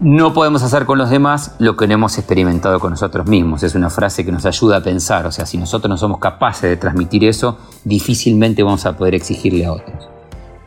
No 0.00 0.34
podemos 0.34 0.64
hacer 0.64 0.84
con 0.84 0.98
los 0.98 1.10
demás 1.10 1.54
lo 1.60 1.76
que 1.76 1.86
no 1.86 1.94
hemos 1.94 2.18
experimentado 2.18 2.80
con 2.80 2.90
nosotros 2.90 3.26
mismos. 3.28 3.62
Es 3.62 3.76
una 3.76 3.88
frase 3.88 4.24
que 4.24 4.32
nos 4.32 4.44
ayuda 4.44 4.78
a 4.78 4.82
pensar. 4.82 5.26
O 5.26 5.30
sea, 5.30 5.46
si 5.46 5.58
nosotros 5.58 5.88
no 5.88 5.96
somos 5.96 6.18
capaces 6.18 6.68
de 6.68 6.76
transmitir 6.76 7.24
eso, 7.24 7.58
difícilmente 7.84 8.64
vamos 8.64 8.84
a 8.84 8.96
poder 8.96 9.14
exigirle 9.14 9.64
a 9.64 9.72
otros. 9.72 10.11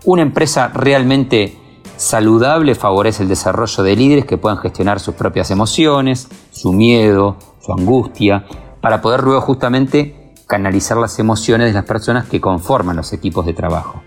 Una 0.06 0.22
empresa 0.22 0.68
realmente 0.68 1.58
saludable 1.98 2.76
favorece 2.76 3.24
el 3.24 3.30
desarrollo 3.30 3.82
de 3.82 3.96
líderes 3.96 4.26
que 4.26 4.38
puedan 4.38 4.60
gestionar 4.60 5.00
sus 5.00 5.16
propias 5.16 5.50
emociones, 5.50 6.28
su 6.52 6.74
miedo, 6.74 7.38
su 7.60 7.74
angustia, 7.74 8.46
para 8.82 9.02
poder 9.02 9.24
luego 9.24 9.42
justamente 9.42 10.32
canalizar 10.46 10.98
las 10.98 11.18
emociones 11.18 11.70
de 11.70 11.74
las 11.74 11.86
personas 11.86 12.28
que 12.28 12.40
conforman 12.40 12.96
los 12.96 13.14
equipos 13.14 13.48
de 13.48 13.54
trabajo. 13.54 14.04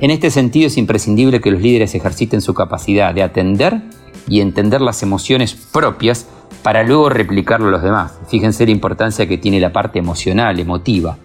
En 0.00 0.10
este 0.10 0.30
sentido 0.30 0.68
es 0.68 0.78
imprescindible 0.78 1.42
que 1.42 1.50
los 1.50 1.60
líderes 1.60 1.94
ejerciten 1.94 2.40
su 2.40 2.54
capacidad 2.54 3.14
de 3.14 3.22
atender 3.22 3.82
y 4.26 4.40
entender 4.40 4.80
las 4.80 5.02
emociones 5.02 5.52
propias 5.54 6.26
para 6.62 6.84
luego 6.84 7.10
replicarlo 7.10 7.68
a 7.68 7.72
los 7.72 7.82
demás. 7.82 8.18
Fíjense 8.28 8.64
la 8.64 8.72
importancia 8.72 9.28
que 9.28 9.36
tiene 9.36 9.60
la 9.60 9.74
parte 9.74 9.98
emocional, 9.98 10.58
emotiva. 10.58 11.18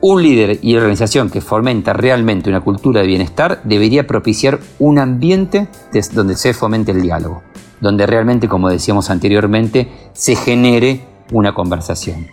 Un 0.00 0.22
líder 0.22 0.60
y 0.62 0.76
organización 0.76 1.28
que 1.28 1.40
fomenta 1.40 1.92
realmente 1.92 2.48
una 2.48 2.60
cultura 2.60 3.00
de 3.00 3.08
bienestar 3.08 3.60
debería 3.64 4.06
propiciar 4.06 4.60
un 4.78 5.00
ambiente 5.00 5.66
donde 6.12 6.36
se 6.36 6.54
fomente 6.54 6.92
el 6.92 7.02
diálogo, 7.02 7.42
donde 7.80 8.06
realmente, 8.06 8.46
como 8.46 8.68
decíamos 8.68 9.10
anteriormente, 9.10 9.88
se 10.12 10.36
genere 10.36 11.04
una 11.32 11.52
conversación. 11.52 12.28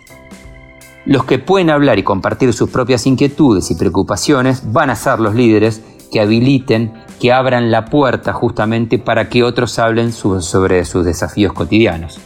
Los 1.06 1.24
que 1.24 1.40
pueden 1.40 1.70
hablar 1.70 1.98
y 1.98 2.04
compartir 2.04 2.52
sus 2.52 2.70
propias 2.70 3.04
inquietudes 3.04 3.68
y 3.72 3.74
preocupaciones 3.74 4.72
van 4.72 4.90
a 4.90 4.96
ser 4.96 5.18
los 5.18 5.34
líderes 5.34 5.82
que 6.12 6.20
habiliten, 6.20 6.92
que 7.20 7.32
abran 7.32 7.72
la 7.72 7.86
puerta 7.86 8.32
justamente 8.32 9.00
para 9.00 9.28
que 9.28 9.42
otros 9.42 9.80
hablen 9.80 10.12
sobre 10.12 10.84
sus 10.84 11.04
desafíos 11.04 11.52
cotidianos. 11.52 12.20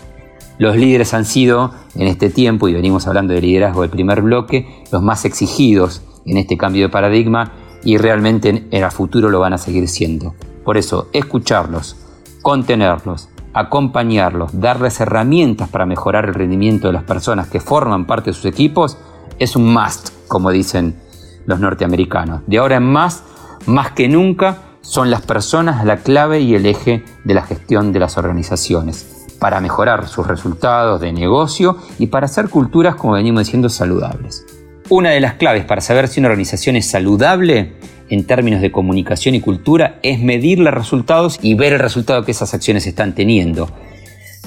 Los 0.61 0.77
líderes 0.77 1.15
han 1.15 1.25
sido, 1.25 1.73
en 1.95 2.07
este 2.07 2.29
tiempo, 2.29 2.69
y 2.69 2.75
venimos 2.75 3.07
hablando 3.07 3.33
de 3.33 3.41
liderazgo 3.41 3.81
del 3.81 3.89
primer 3.89 4.21
bloque, 4.21 4.85
los 4.93 5.03
más 5.03 5.25
exigidos 5.25 6.03
en 6.27 6.37
este 6.37 6.59
cambio 6.59 6.83
de 6.83 6.89
paradigma 6.91 7.53
y 7.83 7.97
realmente 7.97 8.51
en 8.51 8.69
el 8.71 8.91
futuro 8.91 9.31
lo 9.31 9.41
van 9.41 9.55
a 9.55 9.59
seguir 9.59 9.89
siendo. 9.89 10.35
Por 10.63 10.77
eso, 10.77 11.09
escucharlos, 11.15 11.97
contenerlos, 12.43 13.31
acompañarlos, 13.55 14.61
darles 14.61 15.01
herramientas 15.01 15.71
para 15.71 15.87
mejorar 15.87 16.27
el 16.27 16.35
rendimiento 16.35 16.89
de 16.89 16.93
las 16.93 17.05
personas 17.05 17.49
que 17.49 17.61
forman 17.61 18.07
parte 18.07 18.29
de 18.29 18.35
sus 18.35 18.45
equipos, 18.45 18.99
es 19.39 19.57
un 19.57 19.73
must, 19.73 20.11
como 20.29 20.51
dicen 20.51 21.01
los 21.47 21.59
norteamericanos. 21.59 22.43
De 22.47 22.59
ahora 22.59 22.77
en 22.77 22.85
más, 22.85 23.25
más 23.65 23.93
que 23.93 24.11
nunca, 24.11 24.59
son 24.83 25.11
las 25.11 25.23
personas 25.23 25.87
la 25.87 25.97
clave 25.97 26.41
y 26.41 26.55
el 26.55 26.67
eje 26.67 27.03
de 27.25 27.33
la 27.33 27.45
gestión 27.45 27.95
de 27.95 28.01
las 28.01 28.19
organizaciones 28.19 29.20
para 29.41 29.61
mejorar 29.61 30.07
sus 30.07 30.27
resultados 30.27 31.01
de 31.01 31.13
negocio 31.13 31.79
y 31.99 32.07
para 32.07 32.27
hacer 32.27 32.49
culturas, 32.49 32.95
como 32.95 33.15
venimos 33.15 33.45
diciendo, 33.45 33.69
saludables. 33.69 34.45
Una 34.91 35.11
de 35.11 35.21
las 35.21 35.35
claves 35.35 35.65
para 35.65 35.81
saber 35.81 36.07
si 36.09 36.21
una 36.21 36.29
organización 36.29 36.77
es 36.77 36.89
saludable 36.89 37.73
en 38.11 38.27
términos 38.27 38.61
de 38.61 38.71
comunicación 38.71 39.35
y 39.35 39.41
cultura 39.41 39.99
es 40.03 40.21
medir 40.21 40.59
los 40.59 40.75
resultados 40.75 41.39
y 41.43 41.55
ver 41.55 41.73
el 41.73 41.79
resultado 41.79 42.25
que 42.25 42.33
esas 42.33 42.53
acciones 42.55 42.87
están 42.87 43.15
teniendo. 43.15 43.71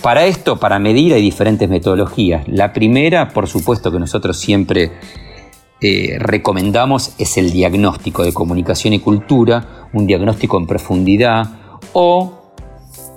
Para 0.01 0.25
esto, 0.25 0.59
para 0.59 0.79
medir, 0.79 1.13
hay 1.13 1.21
diferentes 1.21 1.69
metodologías. 1.69 2.47
La 2.47 2.73
primera, 2.73 3.29
por 3.29 3.47
supuesto 3.47 3.91
que 3.91 4.00
nosotros 4.00 4.38
siempre 4.38 4.91
eh, 5.79 6.17
recomendamos 6.19 7.15
es 7.17 7.38
el 7.38 7.51
diagnóstico 7.51 8.23
de 8.23 8.33
comunicación 8.33 8.93
y 8.93 9.00
cultura, 9.00 9.88
un 9.93 10.05
diagnóstico 10.05 10.57
en 10.57 10.67
profundidad 10.67 11.79
o 11.93 12.42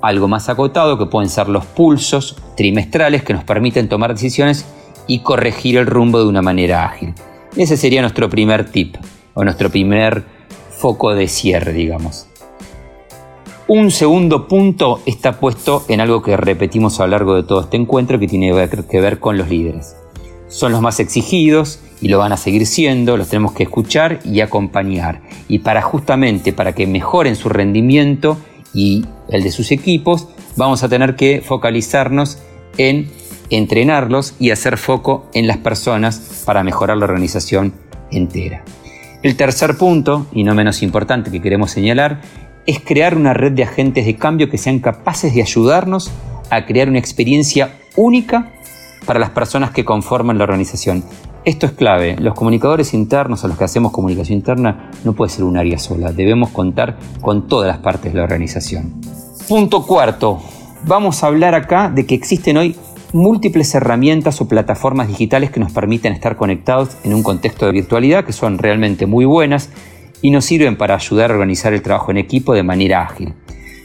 algo 0.03 0.29
más 0.29 0.49
acotado 0.49 0.99
que 0.99 1.07
pueden 1.07 1.29
ser 1.29 1.49
los 1.49 1.65
pulsos 1.65 2.37
trimestrales 2.57 3.23
que 3.23 3.35
nos 3.35 3.45
permiten 3.45 3.89
tomar 3.89 4.13
decisiones 4.13 4.67
y 5.07 5.21
corregir 5.21 5.77
el 5.77 5.87
rumbo 5.87 6.19
de 6.19 6.27
una 6.27 6.43
manera 6.43 6.85
ágil. 6.85 7.15
Ese 7.57 7.77
sería 7.77 8.01
nuestro 8.01 8.29
primer 8.29 8.71
tip 8.71 8.97
o 9.35 9.45
nuestro 9.45 9.71
primer 9.71 10.25
foco 10.71 11.15
de 11.15 11.29
cierre, 11.29 11.73
digamos. 11.73 12.29
Un 13.69 13.91
segundo 13.91 14.47
punto 14.47 15.01
está 15.07 15.41
puesto 15.41 15.85
en 15.89 16.01
algo 16.01 16.23
que 16.23 16.37
repetimos 16.37 17.01
a 17.01 17.05
lo 17.05 17.11
largo 17.11 17.35
de 17.35 17.43
todo 17.43 17.63
este 17.63 17.77
encuentro 17.77 18.19
que 18.19 18.29
tiene 18.29 18.53
que 18.89 19.01
ver 19.01 19.19
con 19.19 19.39
los 19.39 19.49
líderes. 19.49 19.97
Son 20.49 20.71
los 20.71 20.81
más 20.81 21.01
exigidos 21.01 21.81
y 22.01 22.09
lo 22.09 22.19
van 22.19 22.33
a 22.33 22.37
seguir 22.37 22.67
siendo, 22.67 23.17
los 23.17 23.29
tenemos 23.29 23.53
que 23.53 23.65
escuchar 23.65 24.21
y 24.25 24.41
acompañar. 24.41 25.23
Y 25.49 25.61
para 25.61 25.83
justamente 25.83 26.53
para 26.53 26.75
que 26.75 26.87
mejoren 26.87 27.35
su 27.35 27.49
rendimiento 27.49 28.37
y 28.75 29.05
el 29.29 29.43
de 29.43 29.51
sus 29.51 29.71
equipos, 29.73 30.29
vamos 30.57 30.83
a 30.83 30.89
tener 30.89 31.17
que 31.17 31.43
focalizarnos 31.45 32.39
en 32.79 33.11
entrenarlos 33.51 34.35
y 34.39 34.51
hacer 34.51 34.77
foco 34.77 35.29
en 35.35 35.47
las 35.47 35.59
personas 35.59 36.43
para 36.45 36.65
mejorar 36.65 36.97
la 36.97 37.05
organización 37.05 37.75
entera. 38.11 38.65
El 39.23 39.37
tercer 39.37 39.77
punto, 39.77 40.27
y 40.33 40.45
no 40.45 40.55
menos 40.55 40.83
importante 40.83 41.31
que 41.31 41.43
queremos 41.43 41.71
señalar, 41.71 42.21
es 42.67 42.81
crear 42.81 43.17
una 43.17 43.33
red 43.33 43.53
de 43.53 43.63
agentes 43.63 44.07
de 44.07 44.17
cambio 44.17 44.51
que 44.51 44.59
sean 44.59 44.81
capaces 44.81 45.35
de 45.35 45.43
ayudarnos 45.43 46.11
a 46.51 46.67
crear 46.67 46.89
una 46.89 46.99
experiencia 46.99 47.79
única 47.97 48.53
para 49.05 49.19
las 49.19 49.31
personas 49.31 49.71
que 49.71 49.85
conforman 49.85 50.39
la 50.39 50.45
organización. 50.45 51.05
Esto 51.47 51.67
es 51.67 51.73
clave. 51.75 52.17
Los 52.19 52.35
comunicadores 52.35 52.93
internos 52.93 53.45
a 53.45 53.47
los 53.47 53.57
que 53.57 53.63
hacemos 53.63 53.93
comunicación 53.93 54.37
interna 54.37 54.91
no 55.05 55.13
puede 55.13 55.31
ser 55.31 55.45
un 55.45 55.57
área 55.57 55.79
sola. 55.79 56.11
Debemos 56.11 56.51
contar 56.51 56.99
con 57.21 57.47
todas 57.47 57.69
las 57.69 57.79
partes 57.79 58.13
de 58.13 58.19
la 58.19 58.25
organización. 58.25 59.01
Punto 59.49 59.87
cuarto. 59.87 60.43
Vamos 60.87 61.23
a 61.23 61.29
hablar 61.29 61.55
acá 61.55 61.89
de 61.89 62.05
que 62.05 62.17
existen 62.17 62.57
hoy 62.57 62.75
múltiples 63.13 63.73
herramientas 63.77 64.41
o 64.41 64.49
plataformas 64.49 65.07
digitales 65.07 65.53
que 65.53 65.61
nos 65.61 65.71
permiten 65.71 66.13
estar 66.13 66.35
conectados 66.35 66.97
en 67.05 67.15
un 67.15 67.23
contexto 67.23 67.67
de 67.67 67.71
virtualidad 67.71 68.25
que 68.25 68.33
son 68.33 68.59
realmente 68.59 69.07
muy 69.07 69.25
buenas 69.25 69.71
y 70.23 70.33
nos 70.33 70.45
sirven 70.45 70.77
para 70.77 70.97
ayudar 70.97 71.31
a 71.31 71.35
organizar 71.35 71.73
el 71.73 71.83
trabajo 71.83 72.11
en 72.11 72.17
equipo 72.17 72.55
de 72.55 72.65
manera 72.65 73.03
ágil, 73.03 73.35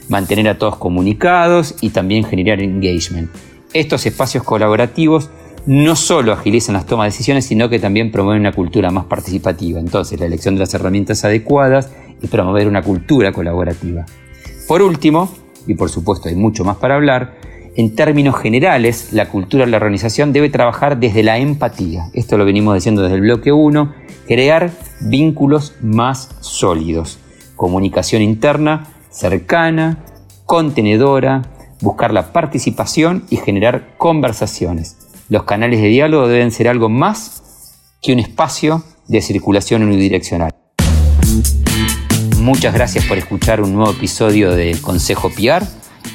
mantener 0.08 0.48
a 0.48 0.58
todos 0.58 0.78
comunicados 0.78 1.76
y 1.80 1.90
también 1.90 2.24
generar 2.24 2.60
engagement. 2.60 3.30
Estos 3.72 4.04
espacios 4.04 4.42
colaborativos 4.42 5.30
no 5.66 5.96
solo 5.96 6.32
agilizan 6.32 6.74
las 6.74 6.86
tomas 6.86 7.04
de 7.04 7.10
decisiones, 7.10 7.46
sino 7.46 7.68
que 7.68 7.78
también 7.78 8.10
promueven 8.10 8.40
una 8.40 8.52
cultura 8.52 8.90
más 8.90 9.04
participativa. 9.04 9.78
Entonces, 9.78 10.18
la 10.18 10.26
elección 10.26 10.54
de 10.54 10.60
las 10.60 10.74
herramientas 10.74 11.24
adecuadas 11.24 11.90
y 12.20 12.26
promover 12.26 12.68
una 12.68 12.82
cultura 12.82 13.32
colaborativa. 13.32 14.04
Por 14.66 14.82
último, 14.82 15.30
y 15.66 15.74
por 15.74 15.90
supuesto 15.90 16.28
hay 16.28 16.34
mucho 16.34 16.64
más 16.64 16.76
para 16.76 16.96
hablar, 16.96 17.34
en 17.74 17.94
términos 17.94 18.36
generales, 18.38 19.12
la 19.12 19.28
cultura 19.28 19.64
de 19.64 19.70
la 19.70 19.78
organización 19.78 20.32
debe 20.32 20.50
trabajar 20.50 20.98
desde 20.98 21.22
la 21.22 21.38
empatía. 21.38 22.10
Esto 22.12 22.36
lo 22.36 22.44
venimos 22.44 22.74
diciendo 22.74 23.02
desde 23.02 23.14
el 23.14 23.22
bloque 23.22 23.50
1, 23.50 23.94
crear 24.26 24.70
vínculos 25.00 25.74
más 25.80 26.36
sólidos. 26.40 27.18
Comunicación 27.56 28.20
interna 28.20 28.88
cercana, 29.12 30.04
contenedora, 30.46 31.42
buscar 31.80 32.12
la 32.12 32.32
participación 32.32 33.24
y 33.30 33.36
generar 33.36 33.94
conversaciones. 33.98 35.11
Los 35.32 35.44
canales 35.44 35.80
de 35.80 35.88
diálogo 35.88 36.28
deben 36.28 36.50
ser 36.50 36.68
algo 36.68 36.90
más 36.90 37.72
que 38.02 38.12
un 38.12 38.18
espacio 38.18 38.84
de 39.08 39.22
circulación 39.22 39.82
unidireccional. 39.82 40.54
Muchas 42.36 42.74
gracias 42.74 43.06
por 43.06 43.16
escuchar 43.16 43.62
un 43.62 43.72
nuevo 43.72 43.92
episodio 43.92 44.50
de 44.50 44.76
Consejo 44.82 45.30
PR 45.30 45.64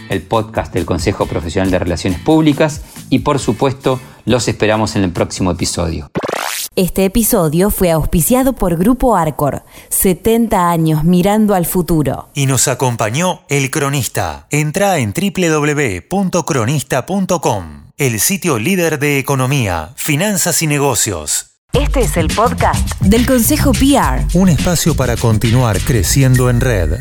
el 0.10 0.22
podcast 0.22 0.72
del 0.72 0.86
Consejo 0.86 1.26
Profesional 1.26 1.72
de 1.72 1.80
Relaciones 1.80 2.20
Públicas 2.20 2.84
y 3.10 3.18
por 3.20 3.40
supuesto 3.40 4.00
los 4.26 4.48
esperamos 4.48 4.96
en 4.96 5.04
el 5.04 5.12
próximo 5.12 5.50
episodio. 5.50 6.12
Este 6.76 7.06
episodio 7.06 7.72
fue 7.72 7.90
auspiciado 7.90 8.54
por 8.54 8.78
Grupo 8.78 9.18
Arcor, 9.18 9.64
70 9.90 10.70
años 10.70 11.04
mirando 11.04 11.56
al 11.56 11.66
futuro. 11.66 12.30
Y 12.36 12.46
nos 12.46 12.68
acompañó 12.68 13.42
El 13.50 13.72
Cronista. 13.72 14.46
Entra 14.52 15.00
en 15.00 15.12
www.cronista.com, 15.12 17.87
el 17.98 18.20
sitio 18.20 18.60
líder 18.60 19.00
de 19.00 19.18
economía, 19.18 19.90
finanzas 19.96 20.62
y 20.62 20.68
negocios. 20.68 21.58
Este 21.74 22.02
es 22.02 22.16
el 22.16 22.28
podcast 22.28 22.88
del 23.02 23.26
Consejo 23.26 23.72
PR. 23.72 24.24
Un 24.36 24.50
espacio 24.50 24.96
para 24.96 25.18
continuar 25.18 25.80
creciendo 25.80 26.52
en 26.52 26.62
red. 26.62 27.00